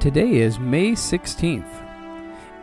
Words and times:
Today 0.00 0.34
is 0.34 0.60
May 0.60 0.92
16th. 0.92 1.74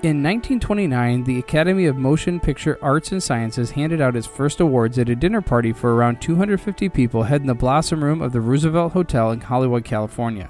In 0.04 0.24
1929, 0.24 1.26
the 1.26 1.38
Academy 1.38 1.86
of 1.86 1.98
Motion 1.98 2.40
Picture 2.40 2.80
Arts 2.82 3.12
and 3.12 3.22
Sciences 3.22 3.72
handed 3.72 4.00
out 4.00 4.16
its 4.16 4.26
first 4.26 4.62
awards 4.62 4.98
at 4.98 5.10
a 5.10 5.18
dinner 5.18 5.42
party 5.42 5.74
for 5.74 5.94
around 5.94 6.22
250 6.22 6.88
people 6.88 7.24
held 7.24 7.42
in 7.42 7.48
the 7.48 7.54
Blossom 7.54 8.02
Room 8.02 8.22
of 8.22 8.32
the 8.32 8.40
Roosevelt 8.40 8.94
Hotel 8.94 9.32
in 9.32 9.42
Hollywood, 9.42 9.84
California. 9.84 10.50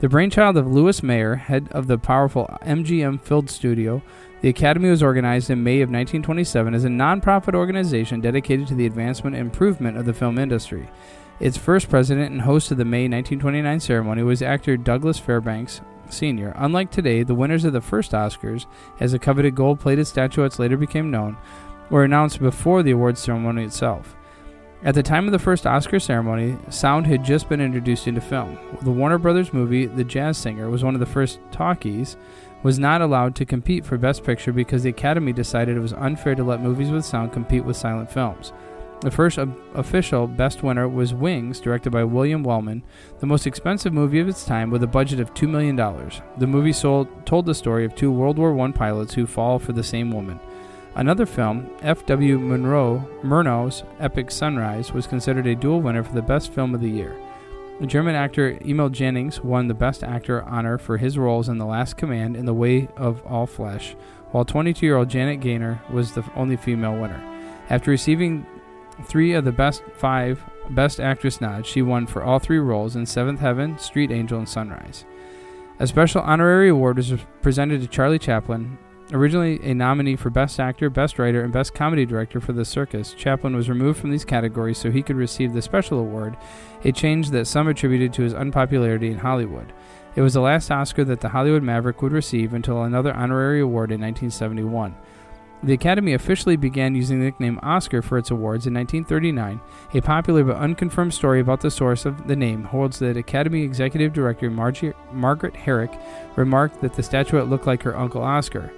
The 0.00 0.08
brainchild 0.08 0.56
of 0.56 0.66
Louis 0.66 1.00
Mayer, 1.00 1.36
head 1.36 1.68
of 1.70 1.86
the 1.86 1.96
powerful 1.96 2.50
MGM 2.62 3.22
Film 3.22 3.46
Studio, 3.46 4.02
the 4.40 4.48
Academy 4.48 4.90
was 4.90 5.04
organized 5.04 5.48
in 5.48 5.62
May 5.62 5.80
of 5.80 5.90
1927 5.90 6.74
as 6.74 6.84
a 6.84 6.88
nonprofit 6.88 7.54
organization 7.54 8.20
dedicated 8.20 8.66
to 8.66 8.74
the 8.74 8.86
advancement 8.86 9.36
and 9.36 9.46
improvement 9.46 9.96
of 9.96 10.06
the 10.06 10.12
film 10.12 10.38
industry. 10.38 10.90
Its 11.38 11.56
first 11.56 11.88
president 11.88 12.32
and 12.32 12.40
host 12.40 12.72
of 12.72 12.78
the 12.78 12.84
May 12.84 13.04
1929 13.04 13.78
ceremony 13.78 14.24
was 14.24 14.42
actor 14.42 14.76
Douglas 14.76 15.20
Fairbanks 15.20 15.82
Sr. 16.12 16.52
Unlike 16.56 16.90
today, 16.90 17.22
the 17.22 17.34
winners 17.34 17.64
of 17.64 17.72
the 17.72 17.80
first 17.80 18.12
Oscars, 18.12 18.66
as 19.00 19.12
the 19.12 19.18
coveted 19.18 19.54
gold 19.54 19.80
plated 19.80 20.06
statuettes 20.06 20.58
later 20.58 20.76
became 20.76 21.10
known, 21.10 21.36
were 21.90 22.04
announced 22.04 22.40
before 22.40 22.82
the 22.82 22.92
awards 22.92 23.20
ceremony 23.20 23.64
itself. 23.64 24.16
At 24.82 24.94
the 24.94 25.02
time 25.02 25.26
of 25.26 25.32
the 25.32 25.38
first 25.38 25.66
Oscar 25.66 25.98
ceremony, 25.98 26.56
sound 26.68 27.06
had 27.06 27.24
just 27.24 27.48
been 27.48 27.60
introduced 27.60 28.06
into 28.06 28.20
film. 28.20 28.58
The 28.82 28.90
Warner 28.90 29.18
Brothers 29.18 29.52
movie 29.52 29.86
The 29.86 30.04
Jazz 30.04 30.36
Singer 30.36 30.68
was 30.68 30.84
one 30.84 30.94
of 30.94 31.00
the 31.00 31.06
first 31.06 31.40
talkies 31.50 32.16
was 32.62 32.78
not 32.78 33.00
allowed 33.00 33.34
to 33.36 33.44
compete 33.44 33.84
for 33.84 33.96
Best 33.96 34.24
Picture 34.24 34.52
because 34.52 34.82
the 34.82 34.90
Academy 34.90 35.32
decided 35.32 35.76
it 35.76 35.80
was 35.80 35.92
unfair 35.92 36.34
to 36.34 36.44
let 36.44 36.60
movies 36.60 36.90
with 36.90 37.04
sound 37.04 37.32
compete 37.32 37.64
with 37.64 37.76
silent 37.76 38.10
films. 38.10 38.52
The 39.00 39.10
first 39.10 39.38
official 39.74 40.26
Best 40.26 40.62
winner 40.62 40.88
was 40.88 41.12
Wings, 41.12 41.60
directed 41.60 41.90
by 41.90 42.04
William 42.04 42.42
Wellman, 42.42 42.82
the 43.20 43.26
most 43.26 43.46
expensive 43.46 43.92
movie 43.92 44.20
of 44.20 44.28
its 44.28 44.44
time 44.44 44.70
with 44.70 44.82
a 44.82 44.86
budget 44.86 45.20
of 45.20 45.34
$2 45.34 45.48
million. 45.48 45.76
The 45.76 46.46
movie 46.46 46.72
sold, 46.72 47.26
told 47.26 47.44
the 47.44 47.54
story 47.54 47.84
of 47.84 47.94
two 47.94 48.10
World 48.10 48.38
War 48.38 48.58
I 48.58 48.70
pilots 48.72 49.12
who 49.12 49.26
fall 49.26 49.58
for 49.58 49.72
the 49.72 49.82
same 49.82 50.10
woman. 50.10 50.40
Another 50.94 51.26
film, 51.26 51.70
F.W. 51.82 52.38
Monroe, 52.38 53.06
Murnau's 53.22 53.84
epic 54.00 54.30
Sunrise, 54.30 54.94
was 54.94 55.06
considered 55.06 55.46
a 55.46 55.54
dual 55.54 55.82
winner 55.82 56.02
for 56.02 56.14
the 56.14 56.22
best 56.22 56.54
film 56.54 56.74
of 56.74 56.80
the 56.80 56.88
year. 56.88 57.14
The 57.80 57.86
German 57.86 58.14
actor 58.14 58.58
Emil 58.64 58.88
Jannings 58.88 59.44
won 59.44 59.68
the 59.68 59.74
Best 59.74 60.02
Actor 60.02 60.42
honor 60.44 60.78
for 60.78 60.96
his 60.96 61.18
roles 61.18 61.50
in 61.50 61.58
The 61.58 61.66
Last 61.66 61.98
Command 61.98 62.34
and 62.34 62.48
The 62.48 62.54
Way 62.54 62.88
of 62.96 63.24
All 63.26 63.46
Flesh, 63.46 63.94
while 64.30 64.46
22 64.46 64.86
year 64.86 64.96
old 64.96 65.10
Janet 65.10 65.40
Gaynor 65.40 65.82
was 65.90 66.12
the 66.12 66.24
only 66.34 66.56
female 66.56 66.96
winner. 66.96 67.22
After 67.68 67.90
receiving 67.90 68.46
three 69.04 69.32
of 69.34 69.44
the 69.44 69.52
best 69.52 69.82
five 69.94 70.42
Best 70.70 70.98
Actress 70.98 71.40
nods, 71.40 71.68
she 71.68 71.80
won 71.80 72.06
for 72.06 72.24
all 72.24 72.38
three 72.40 72.58
roles 72.58 72.96
in 72.96 73.06
Seventh 73.06 73.38
Heaven, 73.38 73.78
Street 73.78 74.10
Angel, 74.10 74.38
and 74.38 74.48
Sunrise. 74.48 75.04
A 75.78 75.86
special 75.86 76.22
honorary 76.22 76.70
award 76.70 76.96
was 76.96 77.14
presented 77.40 77.80
to 77.82 77.86
Charlie 77.86 78.18
Chaplin, 78.18 78.78
Originally 79.12 79.60
a 79.62 79.72
nominee 79.72 80.16
for 80.16 80.30
Best 80.30 80.58
Actor, 80.58 80.90
Best 80.90 81.16
Writer, 81.18 81.42
and 81.42 81.52
Best 81.52 81.74
Comedy 81.74 82.04
Director 82.04 82.40
for 82.40 82.52
The 82.52 82.64
Circus, 82.64 83.12
Chaplin 83.12 83.54
was 83.54 83.68
removed 83.68 84.00
from 84.00 84.10
these 84.10 84.24
categories 84.24 84.78
so 84.78 84.90
he 84.90 85.02
could 85.02 85.14
receive 85.14 85.52
the 85.52 85.62
special 85.62 86.00
award, 86.00 86.36
a 86.82 86.90
change 86.90 87.30
that 87.30 87.46
some 87.46 87.68
attributed 87.68 88.12
to 88.14 88.22
his 88.22 88.34
unpopularity 88.34 89.12
in 89.12 89.18
Hollywood. 89.18 89.72
It 90.16 90.22
was 90.22 90.34
the 90.34 90.40
last 90.40 90.72
Oscar 90.72 91.04
that 91.04 91.20
the 91.20 91.28
Hollywood 91.28 91.62
Maverick 91.62 92.02
would 92.02 92.10
receive 92.10 92.52
until 92.52 92.82
another 92.82 93.14
honorary 93.14 93.60
award 93.60 93.92
in 93.92 94.00
1971. 94.00 94.96
The 95.62 95.72
Academy 95.72 96.12
officially 96.12 96.56
began 96.56 96.94
using 96.94 97.18
the 97.18 97.24
nickname 97.24 97.58
Oscar 97.62 98.02
for 98.02 98.18
its 98.18 98.30
awards 98.30 98.66
in 98.66 98.74
1939. 98.74 99.60
A 99.94 100.00
popular 100.02 100.44
but 100.44 100.56
unconfirmed 100.56 101.14
story 101.14 101.40
about 101.40 101.60
the 101.60 101.70
source 101.70 102.04
of 102.04 102.28
the 102.28 102.36
name 102.36 102.64
holds 102.64 102.98
that 102.98 103.16
Academy 103.16 103.62
Executive 103.62 104.12
Director 104.12 104.50
Margie, 104.50 104.92
Margaret 105.12 105.56
Herrick 105.56 105.98
remarked 106.36 106.80
that 106.82 106.94
the 106.94 107.02
statuette 107.02 107.48
looked 107.48 107.66
like 107.66 107.82
her 107.82 107.96
uncle 107.96 108.22
Oscar. 108.22 108.70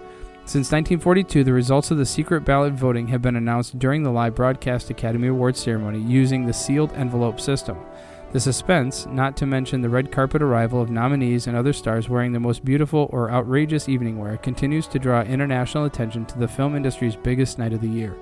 Since 0.45 0.73
1942, 0.73 1.45
the 1.45 1.53
results 1.53 1.91
of 1.91 1.99
the 1.99 2.07
secret 2.07 2.43
ballot 2.43 2.73
voting 2.73 3.09
have 3.09 3.21
been 3.21 3.37
announced 3.37 3.79
during 3.79 4.03
the 4.03 4.11
live 4.11 4.35
broadcast 4.35 4.89
Academy 4.89 5.29
Awards 5.29 5.61
ceremony 5.61 5.99
using 5.99 6.47
the 6.47 6.55
sealed 6.55 6.93
envelope 6.95 7.39
system. 7.39 7.77
The 8.31 8.41
suspense, 8.41 9.07
not 9.07 9.39
to 9.39 9.47
mention 9.47 9.81
the 9.81 9.89
red 9.89 10.13
carpet 10.13 10.43
arrival 10.43 10.83
of 10.83 10.91
nominees 10.91 11.47
and 11.47 11.57
other 11.57 11.73
stars 11.73 12.11
wearing 12.11 12.33
the 12.33 12.41
most 12.41 12.63
beautiful 12.63 13.09
or 13.11 13.31
outrageous 13.31 13.89
evening 13.89 14.19
wear, 14.19 14.37
continues 14.37 14.87
to 14.89 14.99
draw 14.99 15.23
international 15.23 15.87
attention 15.87 16.27
to 16.27 16.39
the 16.39 16.49
film 16.49 16.77
industry's 16.77 17.17
biggest 17.17 17.59
night 17.59 17.73
of 17.73 17.81
the 17.81 17.89
year. 17.89 18.15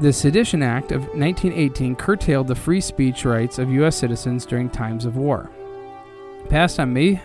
The 0.00 0.12
Sedition 0.12 0.62
Act 0.62 0.90
of 0.90 1.02
1918 1.02 1.94
curtailed 1.94 2.48
the 2.48 2.54
free 2.56 2.80
speech 2.80 3.24
rights 3.24 3.58
of 3.58 3.70
U.S. 3.70 3.94
citizens 3.94 4.44
during 4.44 4.68
times 4.68 5.04
of 5.04 5.16
war. 5.16 5.50
Passed 6.48 6.80
on 6.80 6.92
May 6.92 7.22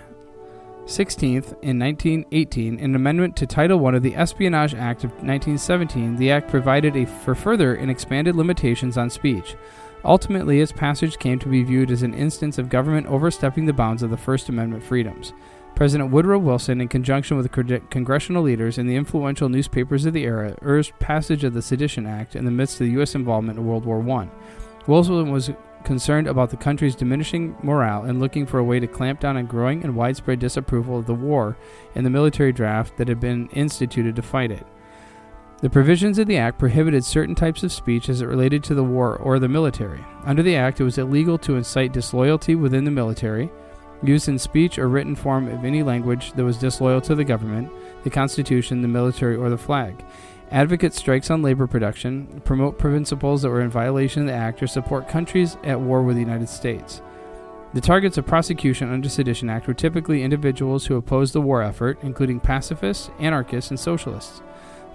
16th 0.88 1.52
in 1.62 1.78
1918, 1.78 2.80
an 2.80 2.96
amendment 2.96 3.36
to 3.36 3.46
Title 3.46 3.86
I 3.86 3.96
of 3.96 4.04
the 4.04 4.16
Espionage 4.16 4.74
Act 4.74 5.04
of 5.04 5.12
1917, 5.12 6.16
the 6.16 6.32
act 6.32 6.50
provided 6.50 7.10
for 7.10 7.36
further 7.36 7.76
and 7.76 7.92
expanded 7.92 8.38
limitations 8.38 8.98
on 8.98 9.10
speech. 9.10 9.58
Ultimately, 10.06 10.62
its 10.62 10.72
passage 10.72 11.20
came 11.20 11.40
to 11.40 11.50
be 11.50 11.62
viewed 11.62 11.92
as 11.92 12.04
an 12.04 12.14
instance 12.14 12.58
of 12.58 12.70
government 12.70 13.08
overstepping 13.08 13.66
the 13.66 13.74
bounds 13.74 14.02
of 14.02 14.10
the 14.10 14.18
First 14.18 14.48
Amendment 14.48 14.82
freedoms. 14.82 15.34
President 15.76 16.10
Woodrow 16.10 16.40
Wilson, 16.40 16.80
in 16.80 16.88
conjunction 16.88 17.36
with 17.36 17.52
congressional 17.90 18.42
leaders 18.42 18.78
and 18.78 18.90
the 18.90 18.96
influential 18.96 19.50
newspapers 19.50 20.06
of 20.06 20.14
the 20.14 20.24
era, 20.24 20.56
urged 20.62 20.98
passage 21.00 21.44
of 21.44 21.54
the 21.54 21.62
Sedition 21.62 22.08
Act 22.08 22.34
in 22.34 22.46
the 22.46 22.52
midst 22.52 22.80
of 22.80 22.88
the 22.88 22.94
U.S. 22.94 23.14
involvement 23.14 23.60
in 23.60 23.68
World 23.68 23.86
War 23.86 24.00
I. 24.10 24.30
Wilson 24.88 25.30
was 25.30 25.52
concerned 25.88 26.28
about 26.28 26.52
the 26.52 26.58
country's 26.58 26.96
diminishing 26.96 27.56
morale 27.64 28.04
and 28.04 28.20
looking 28.20 28.46
for 28.46 28.60
a 28.60 28.64
way 28.64 28.80
to 28.80 28.86
clamp 28.86 29.22
down 29.22 29.38
on 29.38 29.48
growing 29.48 29.84
and 29.84 29.96
widespread 29.96 30.38
disapproval 30.38 31.00
of 31.00 31.08
the 31.08 31.16
war 31.16 31.58
and 31.96 32.06
the 32.06 32.10
military 32.10 32.52
draft 32.52 32.98
that 32.98 33.08
had 33.08 33.20
been 33.20 33.48
instituted 33.50 34.16
to 34.16 34.22
fight 34.22 34.52
it. 34.52 34.68
The 35.62 35.70
provisions 35.70 36.20
of 36.20 36.28
the 36.28 36.38
Act 36.38 36.60
prohibited 36.60 37.04
certain 37.04 37.34
types 37.34 37.64
of 37.64 37.72
speech 37.72 38.10
as 38.10 38.22
it 38.22 38.28
related 38.28 38.64
to 38.66 38.76
the 38.76 38.84
war 38.84 39.16
or 39.16 39.40
the 39.40 39.48
military. 39.48 40.04
Under 40.24 40.44
the 40.44 40.56
Act, 40.56 40.80
it 40.80 40.84
was 40.84 41.00
illegal 41.00 41.38
to 41.40 41.56
incite 41.56 41.94
disloyalty 41.94 42.54
within 42.54 42.84
the 42.84 42.92
military, 42.92 43.50
use 44.04 44.28
in 44.28 44.38
speech 44.38 44.78
or 44.78 44.90
written 44.90 45.16
form 45.16 45.48
of 45.48 45.66
any 45.66 45.82
language 45.82 46.34
that 46.34 46.44
was 46.44 46.58
disloyal 46.58 47.02
to 47.02 47.16
the 47.16 47.24
government, 47.24 47.72
the 48.04 48.10
Constitution, 48.10 48.82
the 48.82 48.88
military, 48.88 49.36
or 49.36 49.50
the 49.50 49.58
flag. 49.58 50.04
Advocate 50.52 50.94
strikes 50.94 51.30
on 51.30 51.42
labor 51.42 51.68
production, 51.68 52.42
promote 52.46 52.78
principles 52.78 53.42
that 53.42 53.50
were 53.50 53.62
in 53.62 53.70
violation 53.70 54.22
of 54.22 54.28
the 54.28 54.34
Act, 54.34 54.64
or 54.64 54.68
support 54.68 55.10
countries 55.10 55.58
at 55.64 55.82
war 55.82 56.04
with 56.04 56.16
the 56.16 56.22
United 56.22 56.48
States. 56.48 57.02
The 57.74 57.82
targets 57.82 58.18
of 58.18 58.26
prosecution 58.26 58.92
under 58.92 59.10
Sedition 59.10 59.50
Act 59.50 59.68
were 59.68 59.74
typically 59.74 60.24
individuals 60.24 60.86
who 60.86 60.96
opposed 60.96 61.34
the 61.34 61.42
war 61.42 61.62
effort, 61.62 62.00
including 62.02 62.40
pacifists, 62.40 63.10
anarchists, 63.20 63.72
and 63.72 63.80
socialists. 63.80 64.42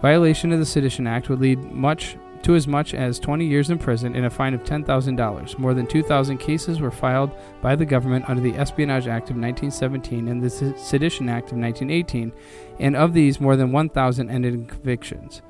Violation 0.01 0.53
of 0.53 0.59
the 0.59 0.67
Sedition 0.67 1.07
Act 1.07 1.29
would 1.29 1.41
lead 1.41 1.71
much 1.71 2.17
to 2.42 2.54
as 2.54 2.66
much 2.66 2.94
as 2.94 3.19
20 3.19 3.47
years 3.47 3.70
in 3.70 3.78
prison 3.78 4.14
and 4.14 4.26
a 4.26 4.30
fine 4.30 4.54
of 4.54 4.64
$10,000. 4.64 5.58
More 5.58 5.74
than 5.74 5.86
2,000 5.86 6.39
cases 6.39 6.80
were 6.80 6.91
filed 6.91 7.30
by 7.60 7.77
the 7.77 7.84
government 7.84 8.28
under 8.28 8.42
the 8.42 8.54
Espionage 8.56 9.06
Act 9.06 9.30
of 9.30 9.36
1917 9.36 10.28
and 10.28 10.42
the 10.42 10.50
Sedition 10.50 11.28
Act 11.28 11.53
of 11.53 11.59
1918, 11.59 12.33
and 12.78 12.97
of 12.97 13.15
these, 13.15 13.41
more 13.41 13.56
than 13.56 13.72
1,000 13.72 14.30
ended 14.30 14.54
in 14.54 14.66
convictions. 14.66 15.42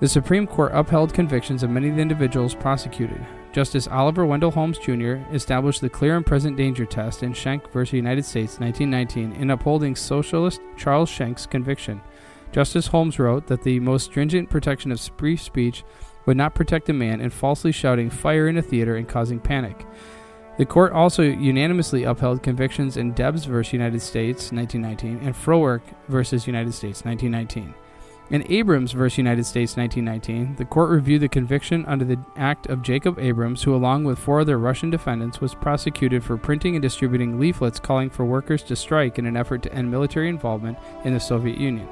The 0.00 0.08
Supreme 0.08 0.48
Court 0.48 0.72
upheld 0.74 1.14
convictions 1.14 1.62
of 1.62 1.70
many 1.70 1.88
of 1.88 1.94
the 1.94 2.02
individuals 2.02 2.56
prosecuted. 2.56 3.24
Justice 3.52 3.86
Oliver 3.86 4.26
Wendell 4.26 4.50
Holmes 4.50 4.78
Jr. 4.78 5.18
established 5.32 5.80
the 5.80 5.88
clear 5.88 6.16
and 6.16 6.26
present 6.26 6.56
danger 6.56 6.84
test 6.84 7.22
in 7.22 7.32
Schenck 7.32 7.70
v. 7.70 7.96
United 7.96 8.24
States 8.24 8.58
1919 8.58 9.40
in 9.40 9.50
upholding 9.50 9.94
socialist 9.94 10.60
Charles 10.76 11.08
Schenck's 11.08 11.46
conviction. 11.46 12.00
Justice 12.50 12.88
Holmes 12.88 13.18
wrote 13.18 13.46
that 13.46 13.62
the 13.62 13.78
most 13.78 14.06
stringent 14.06 14.50
protection 14.50 14.90
of 14.90 15.00
free 15.16 15.36
speech 15.36 15.84
would 16.26 16.36
not 16.36 16.54
protect 16.54 16.88
a 16.88 16.92
man 16.92 17.20
in 17.20 17.30
falsely 17.30 17.72
shouting 17.72 18.10
fire 18.10 18.48
in 18.48 18.56
a 18.56 18.62
theater 18.62 18.96
and 18.96 19.08
causing 19.08 19.40
panic. 19.40 19.86
The 20.58 20.66
court 20.66 20.92
also 20.92 21.22
unanimously 21.22 22.04
upheld 22.04 22.42
convictions 22.42 22.96
in 22.96 23.12
Debs 23.12 23.46
v. 23.46 23.62
United 23.72 24.02
States 24.02 24.52
1919 24.52 25.26
and 25.26 25.34
Froelich 25.34 25.82
v. 26.08 26.50
United 26.50 26.74
States 26.74 27.04
1919. 27.04 27.74
In 28.30 28.50
Abrams 28.50 28.92
v. 28.92 29.08
United 29.16 29.44
States 29.44 29.76
1919, 29.76 30.56
the 30.56 30.64
court 30.64 30.90
reviewed 30.90 31.20
the 31.22 31.28
conviction 31.28 31.84
under 31.86 32.04
the 32.04 32.18
act 32.36 32.66
of 32.66 32.82
Jacob 32.82 33.18
Abrams, 33.18 33.62
who, 33.62 33.74
along 33.74 34.04
with 34.04 34.18
four 34.18 34.40
other 34.40 34.58
Russian 34.58 34.90
defendants, 34.90 35.40
was 35.40 35.54
prosecuted 35.54 36.24
for 36.24 36.36
printing 36.36 36.74
and 36.74 36.82
distributing 36.82 37.38
leaflets 37.38 37.78
calling 37.78 38.08
for 38.08 38.24
workers 38.24 38.62
to 38.62 38.76
strike 38.76 39.18
in 39.18 39.26
an 39.26 39.36
effort 39.36 39.62
to 39.64 39.74
end 39.74 39.90
military 39.90 40.28
involvement 40.28 40.78
in 41.04 41.12
the 41.12 41.20
Soviet 41.20 41.58
Union. 41.58 41.88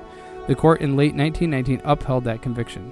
The 0.46 0.54
court 0.54 0.80
in 0.80 0.96
late 0.96 1.14
1919 1.14 1.82
upheld 1.84 2.24
that 2.24 2.42
conviction. 2.42 2.90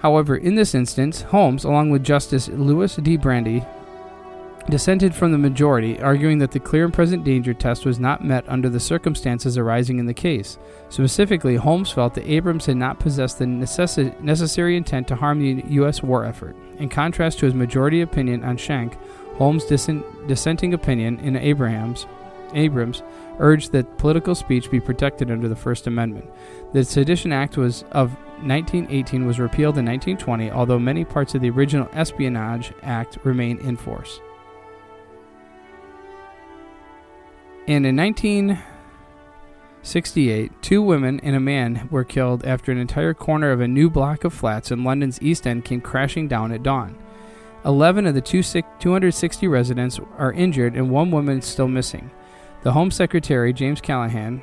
However, 0.00 0.36
in 0.36 0.54
this 0.54 0.74
instance, 0.74 1.22
Holmes, 1.22 1.64
along 1.64 1.90
with 1.90 2.04
Justice 2.04 2.48
Louis 2.48 2.94
D. 2.96 3.16
Brandeis, 3.16 3.64
dissented 4.70 5.14
from 5.14 5.32
the 5.32 5.38
majority, 5.38 6.00
arguing 6.00 6.38
that 6.38 6.50
the 6.50 6.60
clear 6.60 6.84
and 6.84 6.92
present 6.92 7.24
danger 7.24 7.54
test 7.54 7.86
was 7.86 7.98
not 7.98 8.24
met 8.24 8.44
under 8.48 8.68
the 8.68 8.78
circumstances 8.78 9.56
arising 9.56 9.98
in 9.98 10.06
the 10.06 10.14
case. 10.14 10.58
Specifically, 10.90 11.56
Holmes 11.56 11.90
felt 11.90 12.14
that 12.14 12.30
Abrams 12.30 12.66
had 12.66 12.76
not 12.76 13.00
possessed 13.00 13.38
the 13.38 13.46
necess- 13.46 14.20
necessary 14.20 14.76
intent 14.76 15.08
to 15.08 15.16
harm 15.16 15.40
the 15.40 15.64
U.S. 15.68 16.02
war 16.02 16.24
effort. 16.24 16.54
In 16.78 16.88
contrast 16.88 17.38
to 17.38 17.46
his 17.46 17.54
majority 17.54 18.02
opinion 18.02 18.44
on 18.44 18.56
Schenck, 18.56 18.98
Holmes' 19.36 19.64
dissenting 19.64 20.74
opinion 20.74 21.18
in 21.20 21.36
Abrahams, 21.36 22.06
Abrams 22.54 23.02
urged 23.38 23.72
that 23.72 23.98
political 23.98 24.34
speech 24.34 24.70
be 24.70 24.80
protected 24.80 25.30
under 25.30 25.48
the 25.48 25.56
First 25.56 25.86
Amendment. 25.86 26.28
The 26.72 26.84
Sedition 26.84 27.32
Act 27.32 27.56
was 27.56 27.84
of 27.92 28.12
1918 28.42 29.26
was 29.26 29.38
repealed 29.38 29.78
in 29.78 29.86
1920, 29.86 30.50
although 30.50 30.78
many 30.78 31.04
parts 31.04 31.34
of 31.34 31.42
the 31.42 31.50
original 31.50 31.88
Espionage 31.92 32.72
Act 32.82 33.18
remain 33.24 33.58
in 33.58 33.76
force. 33.76 34.20
And 37.66 37.84
in 37.84 37.96
1968, 37.96 40.62
two 40.62 40.80
women 40.80 41.20
and 41.20 41.36
a 41.36 41.40
man 41.40 41.88
were 41.90 42.04
killed 42.04 42.46
after 42.46 42.72
an 42.72 42.78
entire 42.78 43.12
corner 43.12 43.50
of 43.50 43.60
a 43.60 43.68
new 43.68 43.90
block 43.90 44.24
of 44.24 44.32
flats 44.32 44.70
in 44.70 44.84
London's 44.84 45.20
East 45.20 45.46
End 45.46 45.64
came 45.64 45.80
crashing 45.80 46.28
down 46.28 46.52
at 46.52 46.62
dawn. 46.62 46.96
11 47.64 48.06
of 48.06 48.14
the 48.14 48.22
260 48.22 49.48
residents 49.48 49.98
are 50.16 50.32
injured 50.32 50.74
and 50.74 50.90
one 50.90 51.10
woman 51.10 51.40
is 51.40 51.44
still 51.44 51.68
missing. 51.68 52.10
The 52.68 52.74
Home 52.74 52.90
Secretary, 52.90 53.54
James 53.54 53.80
Callaghan, 53.80 54.42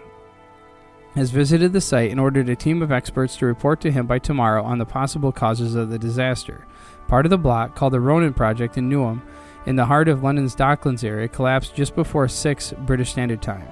has 1.13 1.29
visited 1.29 1.73
the 1.73 1.79
site 1.79 2.09
and 2.09 2.19
ordered 2.19 2.49
a 2.49 2.55
team 2.55 2.81
of 2.81 2.91
experts 2.91 3.37
to 3.37 3.45
report 3.45 3.79
to 3.81 3.91
him 3.91 4.07
by 4.07 4.17
tomorrow 4.17 4.63
on 4.63 4.79
the 4.79 4.85
possible 4.85 5.31
causes 5.31 5.75
of 5.75 5.91
the 5.91 5.99
disaster. 5.99 6.65
Part 7.07 7.27
of 7.27 7.29
the 7.29 7.37
block, 7.37 7.75
called 7.75 7.93
the 7.93 7.99
Ronan 7.99 8.33
Project 8.33 8.79
in 8.79 8.89
Newham, 8.89 9.21
in 9.67 9.75
the 9.75 9.85
heart 9.85 10.07
of 10.07 10.23
London's 10.23 10.55
Docklands 10.55 11.03
area 11.03 11.27
collapsed 11.27 11.75
just 11.75 11.93
before 11.93 12.27
6 12.27 12.73
British 12.87 13.11
Standard 13.11 13.43
Time. 13.43 13.67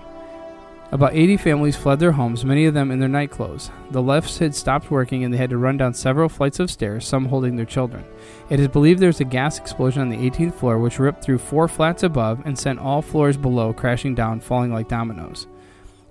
About 0.93 1.15
80 1.15 1.37
families 1.37 1.75
fled 1.75 1.97
their 1.97 2.11
homes, 2.11 2.45
many 2.45 2.65
of 2.65 2.75
them 2.75 2.91
in 2.91 2.99
their 2.99 3.09
nightclothes. 3.09 3.71
The 3.89 3.99
lifts 3.99 4.37
had 4.37 4.53
stopped 4.53 4.91
working 4.91 5.23
and 5.23 5.33
they 5.33 5.39
had 5.39 5.49
to 5.49 5.57
run 5.57 5.75
down 5.75 5.95
several 5.95 6.29
flights 6.29 6.59
of 6.59 6.69
stairs, 6.69 7.07
some 7.07 7.25
holding 7.25 7.55
their 7.55 7.65
children. 7.65 8.05
It 8.51 8.59
is 8.59 8.67
believed 8.67 8.99
there 8.99 9.07
was 9.07 9.19
a 9.19 9.25
gas 9.25 9.57
explosion 9.57 10.03
on 10.03 10.09
the 10.09 10.29
18th 10.29 10.53
floor 10.53 10.77
which 10.77 10.99
ripped 10.99 11.23
through 11.23 11.39
four 11.39 11.67
flats 11.67 12.03
above 12.03 12.43
and 12.45 12.59
sent 12.59 12.77
all 12.77 13.01
floors 13.01 13.37
below 13.37 13.73
crashing 13.73 14.13
down, 14.13 14.39
falling 14.39 14.71
like 14.71 14.87
dominoes. 14.87 15.47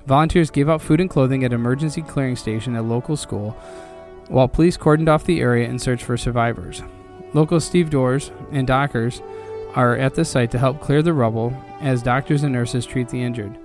Volunteers 0.09 0.51
gave 0.51 0.69
out 0.69 0.83
food 0.83 1.01
and 1.01 1.09
clothing 1.09 1.45
at 1.45 1.53
an 1.53 1.61
emergency 1.61 2.03
clearing 2.03 2.35
station 2.35 2.75
at 2.75 2.81
a 2.81 2.83
local 2.83 3.17
school, 3.17 3.53
while 4.31 4.49
police 4.49 4.77
cordoned 4.77 5.09
off 5.09 5.23
the 5.23 5.41
area 5.41 5.69
in 5.69 5.79
search 5.79 6.03
for 6.03 6.17
survivors. 6.17 6.83
Local 7.35 7.61
stevedores 7.61 8.33
and 8.51 8.67
dockers 8.67 9.23
are 9.77 9.97
at 9.97 10.17
the 10.17 10.25
site 10.25 10.51
to 10.51 10.59
help 10.59 10.81
clear 10.81 11.03
the 11.03 11.13
rubble 11.13 11.57
as 11.81 12.03
doctors 12.03 12.43
and 12.43 12.53
nurses 12.53 12.85
treat 12.85 13.09
the 13.11 13.23
injured. 13.23 13.57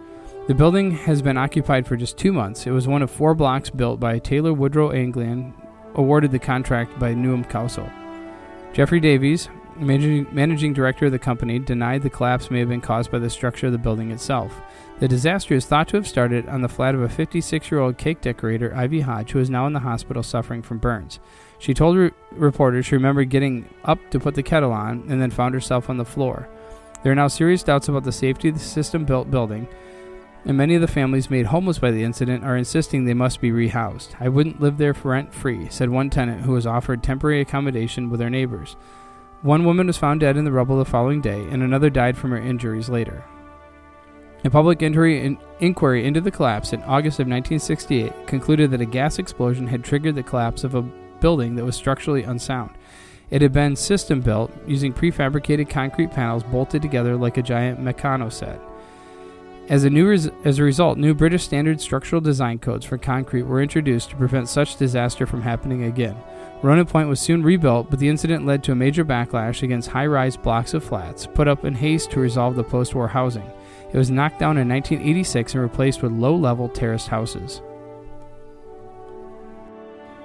The 0.47 0.55
building 0.55 0.91
has 0.91 1.21
been 1.21 1.35
occupied 1.35 1.85
for 1.85 1.97
just 1.97 2.17
two 2.17 2.31
months. 2.31 2.65
It 2.65 2.71
was 2.71 2.87
one 2.87 3.01
of 3.01 3.11
four 3.11 3.35
blocks 3.35 3.69
built 3.69 3.99
by 3.99 4.17
Taylor 4.17 4.53
Woodrow 4.53 4.91
Anglian, 4.91 5.53
awarded 5.95 6.31
the 6.31 6.39
contract 6.39 6.97
by 6.97 7.13
Newham 7.13 7.43
Council. 7.49 7.91
Jeffrey 8.71 9.01
Davies, 9.01 9.49
managing, 9.75 10.25
managing 10.31 10.71
director 10.71 11.07
of 11.07 11.11
the 11.11 11.19
company, 11.19 11.59
denied 11.59 12.01
the 12.01 12.09
collapse 12.09 12.49
may 12.49 12.59
have 12.59 12.69
been 12.69 12.79
caused 12.79 13.11
by 13.11 13.19
the 13.19 13.29
structure 13.29 13.65
of 13.65 13.73
the 13.73 13.77
building 13.77 14.09
itself. 14.09 14.53
The 14.99 15.09
disaster 15.09 15.53
is 15.53 15.65
thought 15.65 15.89
to 15.89 15.97
have 15.97 16.07
started 16.07 16.47
on 16.47 16.61
the 16.61 16.69
flat 16.69 16.95
of 16.95 17.01
a 17.01 17.09
56 17.09 17.69
year 17.69 17.81
old 17.81 17.97
cake 17.97 18.21
decorator, 18.21 18.73
Ivy 18.73 19.01
Hodge, 19.01 19.31
who 19.31 19.39
is 19.39 19.49
now 19.49 19.67
in 19.67 19.73
the 19.73 19.79
hospital 19.79 20.23
suffering 20.23 20.61
from 20.61 20.77
burns. 20.77 21.19
She 21.59 21.73
told 21.73 21.97
re- 21.97 22.11
reporters 22.31 22.85
she 22.85 22.95
remembered 22.95 23.29
getting 23.29 23.67
up 23.83 23.99
to 24.11 24.19
put 24.19 24.35
the 24.35 24.43
kettle 24.43 24.71
on 24.71 25.03
and 25.09 25.21
then 25.21 25.29
found 25.29 25.53
herself 25.53 25.89
on 25.89 25.97
the 25.97 26.05
floor. 26.05 26.47
There 27.03 27.11
are 27.11 27.15
now 27.15 27.27
serious 27.27 27.63
doubts 27.63 27.89
about 27.89 28.05
the 28.05 28.13
safety 28.13 28.47
of 28.47 28.55
the 28.55 28.61
system 28.61 29.03
built 29.03 29.29
building, 29.29 29.67
and 30.47 30.55
many 30.55 30.75
of 30.75 30.81
the 30.81 30.87
families 30.87 31.29
made 31.29 31.47
homeless 31.47 31.77
by 31.77 31.91
the 31.91 32.03
incident 32.03 32.45
are 32.45 32.55
insisting 32.55 33.03
they 33.03 33.13
must 33.13 33.41
be 33.41 33.51
rehoused. 33.51 34.15
I 34.17 34.29
wouldn't 34.29 34.61
live 34.61 34.77
there 34.77 34.93
for 34.93 35.09
rent 35.09 35.33
free, 35.33 35.67
said 35.69 35.89
one 35.89 36.09
tenant 36.09 36.43
who 36.43 36.53
was 36.53 36.65
offered 36.65 37.03
temporary 37.03 37.41
accommodation 37.41 38.09
with 38.09 38.21
their 38.21 38.29
neighbors. 38.29 38.77
One 39.41 39.65
woman 39.65 39.87
was 39.87 39.97
found 39.97 40.21
dead 40.21 40.37
in 40.37 40.45
the 40.45 40.53
rubble 40.53 40.77
the 40.77 40.85
following 40.85 41.19
day, 41.19 41.45
and 41.51 41.61
another 41.61 41.89
died 41.89 42.17
from 42.17 42.31
her 42.31 42.37
injuries 42.37 42.87
later. 42.87 43.25
A 44.45 44.49
public 44.49 44.81
in- 44.81 45.37
inquiry 45.59 46.05
into 46.05 46.21
the 46.21 46.31
collapse 46.31 46.71
in 46.71 46.81
August 46.83 47.19
of 47.19 47.27
1968 47.27 48.25
concluded 48.25 48.71
that 48.71 48.79
a 48.79 48.85
gas 48.85 49.19
explosion 49.19 49.67
had 49.67 49.83
triggered 49.83 50.15
the 50.15 50.23
collapse 50.23 50.63
of 50.63 50.75
a 50.75 50.81
building 50.81 51.55
that 51.55 51.65
was 51.65 51.75
structurally 51.75 52.23
unsound. 52.23 52.71
It 53.29 53.41
had 53.41 53.51
been 53.51 53.75
system 53.75 54.21
built 54.21 54.53
using 54.65 54.93
prefabricated 54.93 55.69
concrete 55.69 56.11
panels 56.11 56.43
bolted 56.43 56.81
together 56.81 57.17
like 57.17 57.35
a 57.35 57.43
giant 57.43 57.81
Meccano 57.81 58.31
set. 58.31 58.61
As 59.69 59.83
a, 59.83 59.89
new 59.89 60.07
res- 60.07 60.29
as 60.45 60.59
a 60.59 60.63
result, 60.63 60.97
new 60.97 61.13
British 61.13 61.43
standard 61.43 61.81
structural 61.81 62.21
design 62.21 62.57
codes 62.57 62.85
for 62.85 62.97
concrete 62.97 63.43
were 63.43 63.61
introduced 63.61 64.09
to 64.09 64.15
prevent 64.15 64.47
such 64.47 64.77
disaster 64.77 65.25
from 65.25 65.41
happening 65.41 65.83
again. 65.83 66.15
Ronan 66.61 66.85
Point 66.85 67.09
was 67.09 67.19
soon 67.19 67.43
rebuilt, 67.43 67.89
but 67.89 67.99
the 67.99 68.07
incident 68.07 68.45
led 68.45 68.63
to 68.63 68.71
a 68.71 68.75
major 68.75 69.03
backlash 69.03 69.63
against 69.63 69.89
high 69.89 70.05
rise 70.05 70.37
blocks 70.37 70.73
of 70.73 70.85
flats 70.85 71.27
put 71.27 71.49
up 71.49 71.65
in 71.65 71.75
haste 71.75 72.11
to 72.11 72.21
resolve 72.21 72.55
the 72.55 72.63
post 72.63 72.95
war 72.95 73.09
housing. 73.09 73.51
It 73.91 73.97
was 73.97 74.09
knocked 74.09 74.39
down 74.39 74.57
in 74.57 74.69
1986 74.69 75.53
and 75.53 75.61
replaced 75.61 76.01
with 76.01 76.13
low 76.13 76.35
level 76.35 76.69
terraced 76.69 77.09
houses. 77.09 77.61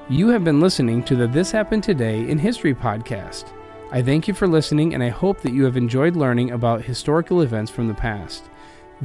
You 0.09 0.29
have 0.29 0.45
been 0.45 0.61
listening 0.61 1.03
to 1.05 1.17
the 1.17 1.27
This 1.27 1.51
Happened 1.51 1.83
Today 1.83 2.29
in 2.29 2.39
History 2.39 2.75
podcast. 2.75 3.47
I 3.91 4.03
thank 4.03 4.29
you 4.29 4.35
for 4.35 4.47
listening 4.47 4.95
and 4.95 5.03
I 5.03 5.09
hope 5.09 5.41
that 5.41 5.53
you 5.53 5.65
have 5.65 5.77
enjoyed 5.77 6.15
learning 6.15 6.53
about 6.53 6.83
historical 6.83 7.43
events 7.43 7.73
from 7.73 7.89
the 7.89 7.95
past. 7.95 8.45